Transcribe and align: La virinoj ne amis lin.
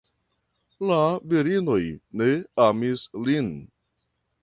La 0.91 0.97
virinoj 1.35 1.79
ne 2.23 2.31
amis 2.67 3.07
lin. 3.29 3.55